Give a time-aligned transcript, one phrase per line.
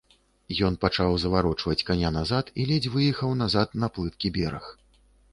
[0.67, 4.65] Ён пачаў заварочваць каня назад і ледзь выехаў назад на плыткі бераг.